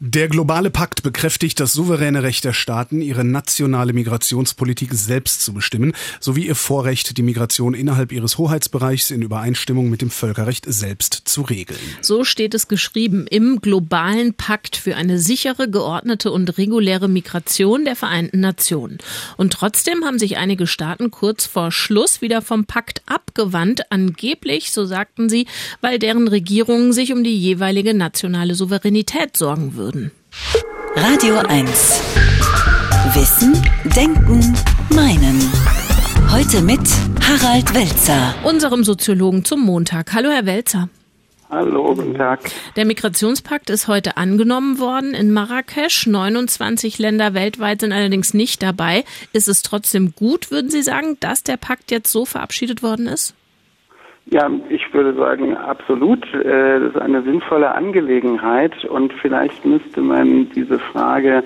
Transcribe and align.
Der 0.00 0.28
globale 0.28 0.70
Pakt 0.70 1.02
bekräftigt 1.02 1.58
das 1.58 1.72
souveräne 1.72 2.22
Recht 2.22 2.44
der 2.44 2.52
Staaten, 2.52 3.02
ihre 3.02 3.24
nationale 3.24 3.92
Migrationspolitik 3.92 4.94
selbst 4.94 5.42
zu 5.42 5.52
bestimmen, 5.52 5.92
sowie 6.20 6.46
ihr 6.46 6.54
Vorrecht, 6.54 7.18
die 7.18 7.22
Migration 7.22 7.74
innerhalb 7.74 8.12
ihres 8.12 8.38
Hoheitsbereichs 8.38 9.10
in 9.10 9.22
Übereinstimmung 9.22 9.90
mit 9.90 10.00
dem 10.00 10.10
Völkerrecht 10.10 10.66
selbst 10.68 11.22
zu 11.24 11.42
regeln. 11.42 11.80
So 12.00 12.22
steht 12.22 12.54
es 12.54 12.68
geschrieben 12.68 13.26
im 13.26 13.60
globalen 13.60 14.34
Pakt 14.34 14.76
für 14.76 14.94
eine 14.94 15.18
sichere, 15.18 15.68
geordnete 15.68 16.30
und 16.30 16.58
reguläre 16.58 17.08
Migration 17.08 17.84
der 17.84 17.96
Vereinten 17.96 18.38
Nationen. 18.38 18.98
Und 19.36 19.52
trotzdem 19.52 20.04
haben 20.04 20.20
sich 20.20 20.36
einige 20.36 20.68
Staaten 20.68 21.10
kurz 21.10 21.46
vor 21.46 21.72
Schluss 21.72 22.22
wieder 22.22 22.40
vom 22.40 22.66
Pakt 22.66 23.02
abgewandt, 23.06 23.90
angeblich, 23.90 24.70
so 24.70 24.84
sagten 24.86 25.28
sie, 25.28 25.48
weil 25.80 25.98
deren 25.98 26.28
Regierungen 26.28 26.92
sich 26.92 27.12
um 27.12 27.24
die 27.24 27.36
jeweilige 27.36 27.94
nationale 27.94 28.54
Souveränität 28.54 29.36
sorgen 29.36 29.74
würden 29.74 29.87
würden. 29.88 30.10
Radio 30.96 31.36
1. 31.36 32.02
Wissen, 33.14 33.54
Denken, 33.96 34.54
Meinen. 34.94 35.40
Heute 36.30 36.60
mit 36.60 36.80
Harald 37.22 37.72
Welzer. 37.74 38.34
Unserem 38.44 38.84
Soziologen 38.84 39.46
zum 39.46 39.64
Montag. 39.64 40.12
Hallo, 40.12 40.28
Herr 40.28 40.44
Welzer. 40.44 40.90
Hallo, 41.48 41.94
guten 41.94 42.14
Tag. 42.14 42.50
Der 42.76 42.84
Migrationspakt 42.84 43.70
ist 43.70 43.88
heute 43.88 44.18
angenommen 44.18 44.78
worden 44.78 45.14
in 45.14 45.32
Marrakesch. 45.32 46.06
29 46.06 46.98
Länder 46.98 47.32
weltweit 47.32 47.80
sind 47.80 47.92
allerdings 47.92 48.34
nicht 48.34 48.62
dabei. 48.62 49.04
Ist 49.32 49.48
es 49.48 49.62
trotzdem 49.62 50.14
gut, 50.14 50.50
würden 50.50 50.70
Sie 50.70 50.82
sagen, 50.82 51.16
dass 51.20 51.44
der 51.44 51.56
Pakt 51.56 51.90
jetzt 51.90 52.12
so 52.12 52.26
verabschiedet 52.26 52.82
worden 52.82 53.06
ist? 53.06 53.32
Ja, 54.30 54.50
ich 54.68 54.92
würde 54.92 55.14
sagen, 55.14 55.56
absolut. 55.56 56.22
Äh, 56.34 56.80
das 56.80 56.90
ist 56.90 57.00
eine 57.00 57.22
sinnvolle 57.22 57.74
Angelegenheit 57.74 58.84
und 58.84 59.12
vielleicht 59.14 59.64
müsste 59.64 60.00
man 60.00 60.50
diese 60.50 60.78
Frage 60.78 61.42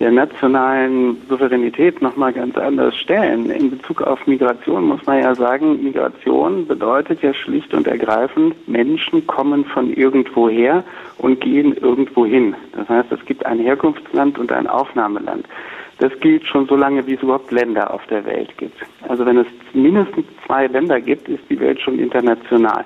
der 0.00 0.10
nationalen 0.10 1.18
Souveränität 1.28 2.00
nochmal 2.00 2.32
ganz 2.32 2.56
anders 2.56 2.96
stellen. 2.96 3.50
In 3.50 3.70
Bezug 3.70 4.00
auf 4.02 4.26
Migration 4.26 4.88
muss 4.88 5.04
man 5.04 5.20
ja 5.20 5.34
sagen, 5.34 5.82
Migration 5.82 6.66
bedeutet 6.66 7.22
ja 7.22 7.34
schlicht 7.34 7.74
und 7.74 7.86
ergreifend, 7.86 8.54
Menschen 8.66 9.26
kommen 9.26 9.64
von 9.66 9.92
irgendwoher 9.92 10.82
und 11.18 11.40
gehen 11.40 11.76
irgendwo 11.76 12.24
hin. 12.24 12.54
Das 12.74 12.88
heißt, 12.88 13.12
es 13.12 13.24
gibt 13.26 13.44
ein 13.44 13.58
Herkunftsland 13.58 14.38
und 14.38 14.50
ein 14.52 14.66
Aufnahmeland. 14.66 15.46
Das 16.00 16.18
gilt 16.20 16.46
schon 16.46 16.66
so 16.66 16.76
lange, 16.76 17.06
wie 17.06 17.14
es 17.14 17.22
überhaupt 17.22 17.52
Länder 17.52 17.92
auf 17.92 18.04
der 18.06 18.24
Welt 18.24 18.56
gibt. 18.56 18.78
Also 19.06 19.24
wenn 19.26 19.36
es 19.36 19.46
mindestens 19.74 20.26
zwei 20.46 20.66
Länder 20.66 21.00
gibt, 21.00 21.28
ist 21.28 21.44
die 21.50 21.60
Welt 21.60 21.80
schon 21.80 21.98
international. 21.98 22.84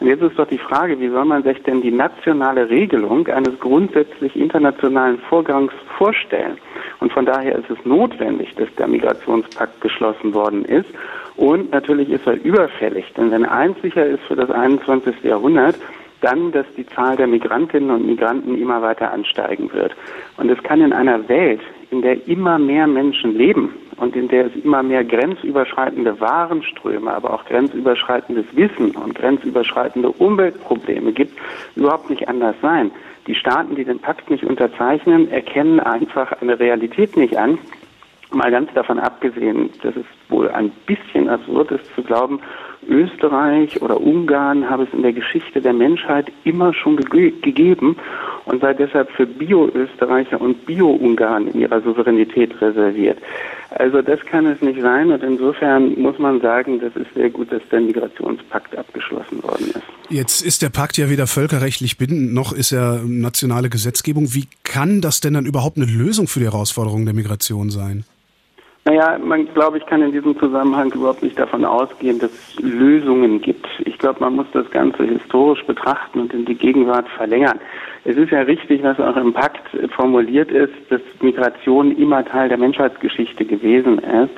Und 0.00 0.08
jetzt 0.08 0.22
ist 0.22 0.38
doch 0.38 0.48
die 0.48 0.58
Frage, 0.58 0.98
wie 1.00 1.08
soll 1.08 1.24
man 1.24 1.42
sich 1.44 1.62
denn 1.62 1.80
die 1.80 1.92
nationale 1.92 2.68
Regelung 2.68 3.26
eines 3.28 3.58
grundsätzlich 3.60 4.34
internationalen 4.36 5.18
Vorgangs 5.30 5.72
vorstellen? 5.96 6.58
Und 7.00 7.12
von 7.12 7.24
daher 7.24 7.56
ist 7.56 7.70
es 7.70 7.82
notwendig, 7.84 8.54
dass 8.56 8.68
der 8.76 8.88
Migrationspakt 8.88 9.80
geschlossen 9.80 10.34
worden 10.34 10.64
ist. 10.64 10.88
Und 11.36 11.70
natürlich 11.70 12.10
ist 12.10 12.26
er 12.26 12.42
überfällig, 12.42 13.04
denn 13.16 13.30
wenn 13.30 13.46
eins 13.46 13.80
sicher 13.80 14.04
ist 14.04 14.22
für 14.24 14.36
das 14.36 14.50
21. 14.50 15.22
Jahrhundert, 15.22 15.76
dann, 16.20 16.50
dass 16.50 16.66
die 16.76 16.86
Zahl 16.86 17.16
der 17.16 17.26
Migrantinnen 17.26 17.90
und 17.90 18.06
Migranten 18.06 18.58
immer 18.58 18.82
weiter 18.82 19.12
ansteigen 19.12 19.72
wird. 19.72 19.94
Und 20.36 20.50
es 20.50 20.62
kann 20.62 20.80
in 20.80 20.92
einer 20.92 21.28
Welt, 21.28 21.60
in 21.90 22.02
der 22.02 22.26
immer 22.28 22.58
mehr 22.58 22.86
Menschen 22.86 23.36
leben 23.36 23.74
und 23.96 24.14
in 24.16 24.28
der 24.28 24.46
es 24.46 24.56
immer 24.64 24.82
mehr 24.82 25.04
grenzüberschreitende 25.04 26.20
Warenströme, 26.20 27.12
aber 27.12 27.32
auch 27.32 27.44
grenzüberschreitendes 27.46 28.46
Wissen 28.52 28.90
und 28.92 29.14
grenzüberschreitende 29.14 30.10
Umweltprobleme 30.10 31.12
gibt, 31.12 31.38
überhaupt 31.74 32.10
nicht 32.10 32.28
anders 32.28 32.56
sein. 32.60 32.90
Die 33.26 33.34
Staaten, 33.34 33.74
die 33.74 33.84
den 33.84 33.98
Pakt 33.98 34.30
nicht 34.30 34.44
unterzeichnen, 34.44 35.30
erkennen 35.30 35.80
einfach 35.80 36.32
eine 36.40 36.58
Realität 36.58 37.16
nicht 37.16 37.36
an. 37.36 37.58
Mal 38.30 38.50
ganz 38.50 38.72
davon 38.74 38.98
abgesehen, 38.98 39.70
dass 39.82 39.96
es 39.96 40.04
wohl 40.28 40.48
ein 40.50 40.70
bisschen 40.86 41.28
absurd 41.28 41.70
ist 41.72 41.94
zu 41.94 42.02
glauben, 42.02 42.40
Österreich 42.88 43.80
oder 43.82 44.00
Ungarn 44.00 44.68
habe 44.68 44.84
es 44.84 44.88
in 44.92 45.02
der 45.02 45.12
Geschichte 45.12 45.60
der 45.60 45.72
Menschheit 45.72 46.32
immer 46.44 46.72
schon 46.74 46.96
ge 46.96 47.32
gegeben 47.42 47.96
und 48.46 48.60
sei 48.60 48.74
deshalb 48.74 49.10
für 49.10 49.26
Bio-Österreicher 49.26 50.40
und 50.40 50.66
Bio-Ungarn 50.66 51.48
in 51.48 51.60
ihrer 51.60 51.80
Souveränität 51.82 52.60
reserviert. 52.60 53.18
Also 53.70 54.00
das 54.00 54.20
kann 54.20 54.46
es 54.46 54.62
nicht 54.62 54.80
sein 54.80 55.10
und 55.10 55.22
insofern 55.22 56.00
muss 56.00 56.18
man 56.18 56.40
sagen, 56.40 56.80
das 56.80 56.94
ist 56.96 57.12
sehr 57.14 57.30
gut, 57.30 57.50
dass 57.52 57.62
der 57.70 57.80
Migrationspakt 57.80 58.76
abgeschlossen 58.76 59.42
worden 59.42 59.66
ist. 59.68 59.82
Jetzt 60.08 60.40
ist 60.42 60.62
der 60.62 60.70
Pakt 60.70 60.96
ja 60.96 61.10
weder 61.10 61.26
völkerrechtlich 61.26 61.98
bindend 61.98 62.32
noch 62.32 62.52
ist 62.52 62.72
er 62.72 63.02
nationale 63.04 63.68
Gesetzgebung. 63.68 64.32
Wie 64.34 64.46
kann 64.62 65.00
das 65.00 65.20
denn 65.20 65.34
dann 65.34 65.46
überhaupt 65.46 65.76
eine 65.76 65.86
Lösung 65.86 66.28
für 66.28 66.38
die 66.38 66.46
Herausforderungen 66.46 67.04
der 67.04 67.14
Migration 67.14 67.70
sein? 67.70 68.04
Naja, 68.86 69.18
man 69.18 69.52
glaube 69.52 69.78
ich 69.78 69.86
kann 69.86 70.00
in 70.00 70.12
diesem 70.12 70.38
Zusammenhang 70.38 70.92
überhaupt 70.92 71.20
nicht 71.20 71.36
davon 71.36 71.64
ausgehen, 71.64 72.20
dass 72.20 72.30
es 72.30 72.60
Lösungen 72.60 73.40
gibt. 73.40 73.66
Ich 73.84 73.98
glaube, 73.98 74.20
man 74.20 74.36
muss 74.36 74.46
das 74.52 74.70
Ganze 74.70 75.02
historisch 75.02 75.64
betrachten 75.64 76.20
und 76.20 76.32
in 76.32 76.44
die 76.44 76.54
Gegenwart 76.54 77.08
verlängern. 77.16 77.58
Es 78.04 78.16
ist 78.16 78.30
ja 78.30 78.42
richtig, 78.42 78.84
was 78.84 79.00
auch 79.00 79.16
im 79.16 79.32
Pakt 79.32 79.68
formuliert 79.96 80.52
ist, 80.52 80.72
dass 80.88 81.00
Migration 81.20 81.96
immer 81.96 82.24
Teil 82.24 82.48
der 82.48 82.58
Menschheitsgeschichte 82.58 83.44
gewesen 83.44 83.98
ist 83.98 84.30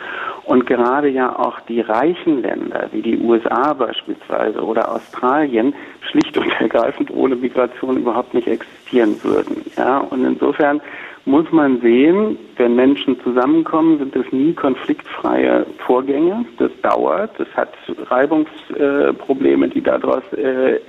und 0.44 0.64
gerade 0.64 1.08
ja 1.08 1.38
auch 1.38 1.60
die 1.68 1.82
reichen 1.82 2.40
Länder 2.40 2.88
wie 2.92 3.02
die 3.02 3.18
USA 3.18 3.74
beispielsweise 3.74 4.64
oder 4.64 4.90
Australien 4.90 5.74
schlicht 6.10 6.38
und 6.38 6.50
ergreifend 6.58 7.10
ohne 7.10 7.36
Migration 7.36 7.98
überhaupt 7.98 8.32
nicht 8.32 8.48
existieren 8.48 9.22
würden. 9.22 9.62
Ja, 9.76 9.98
und 9.98 10.24
insofern 10.24 10.80
muss 11.28 11.52
man 11.52 11.80
sehen, 11.82 12.38
wenn 12.56 12.74
Menschen 12.74 13.20
zusammenkommen, 13.20 13.98
sind 13.98 14.16
es 14.16 14.32
nie 14.32 14.54
konfliktfreie 14.54 15.66
Vorgänge. 15.86 16.46
Das 16.58 16.70
dauert. 16.82 17.38
Es 17.38 17.48
hat 17.54 17.74
Reibungsprobleme, 18.10 19.68
die 19.68 19.82
daraus 19.82 20.22
äh, 20.32 20.80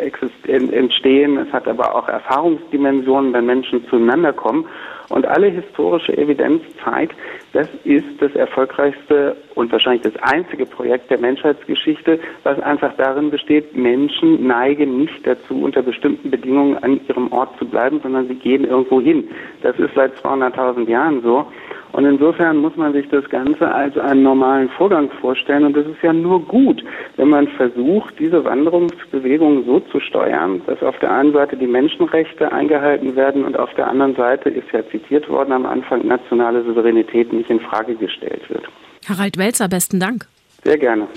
entstehen. 0.48 1.38
Es 1.38 1.52
hat 1.52 1.68
aber 1.68 1.94
auch 1.94 2.08
Erfahrungsdimensionen, 2.08 3.34
wenn 3.34 3.46
Menschen 3.46 3.86
zueinander 3.90 4.32
kommen. 4.32 4.66
Und 5.10 5.26
alle 5.26 5.48
historische 5.48 6.16
Evidenz 6.18 6.62
zeigt, 6.84 7.16
das 7.54 7.68
ist 7.84 8.06
das 8.20 8.34
erfolgreichste 8.36 9.36
und 9.56 9.72
wahrscheinlich 9.72 10.04
das 10.04 10.16
einzige 10.22 10.66
Projekt 10.66 11.10
der 11.10 11.20
Menschheitsgeschichte, 11.20 12.20
was 12.44 12.60
einfach 12.60 12.94
darin 12.98 13.32
besteht, 13.32 13.76
Menschen 13.76 14.46
neigen 14.46 15.00
nicht 15.00 15.26
dazu, 15.26 15.64
unter 15.64 15.82
bestimmten 15.82 16.30
Bedingungen 16.30 16.78
an 16.84 17.02
ihrem 17.08 17.32
Ort 17.32 17.58
zu 17.58 17.66
bleiben, 17.66 18.00
sondern 18.02 18.28
sie 18.28 18.36
gehen 18.36 18.66
irgendwo 18.66 19.02
hin. 19.02 19.28
Das 19.64 19.78
ist 19.80 19.96
seit 19.96 20.14
200.000 20.18 20.88
Jahren 20.88 21.22
so. 21.24 21.48
Und 21.92 22.06
insofern 22.06 22.58
muss 22.58 22.76
man 22.76 22.94
sich 22.94 23.08
das 23.10 23.28
Ganze 23.30 23.74
als 23.74 23.98
einen 23.98 24.24
normalen 24.24 24.70
Vorgang 24.70 25.10
vorstellen. 25.22 25.66
Und 25.66 25.76
das 25.76 25.86
ist 25.88 26.02
ja 26.04 26.14
nur 26.14 26.42
gut, 26.46 26.84
wenn 27.18 27.30
man 27.30 27.48
versucht, 27.48 28.14
diese 28.20 28.44
Wanderungsbewegung 28.44 29.66
so 29.66 29.80
zu 29.92 30.00
steuern, 30.00 30.62
dass 30.68 30.82
auf 30.84 30.98
der 31.00 31.12
einen 31.12 31.34
Seite 31.34 31.58
die 31.58 31.68
Menschenrechte 31.68 32.52
eingehalten 32.52 33.16
werden 33.16 33.44
und 33.44 33.58
auf 33.58 33.74
der 33.74 33.88
anderen 33.88 34.16
Seite 34.16 34.50
ist 34.50 34.72
ja 34.72 34.88
zitiert 34.90 35.28
worden 35.30 35.52
am 35.52 35.66
Anfang, 35.66 36.06
nationale 36.06 36.64
Souveränität 36.64 37.34
nicht 37.34 37.50
in 37.50 37.60
Frage 37.60 37.96
gestellt 37.96 38.48
wird. 38.50 38.64
Harald 39.08 39.38
Welzer, 39.38 39.68
besten 39.68 40.00
Dank. 40.00 40.26
Sehr 40.64 40.78
gerne. 40.78 41.08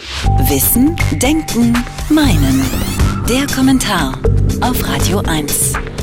Wissen, 0.48 0.96
Denken, 1.20 1.74
Meinen. 2.10 2.62
Der 3.28 3.46
Kommentar 3.54 4.14
auf 4.60 4.82
Radio 4.88 5.20
1. 5.28 6.01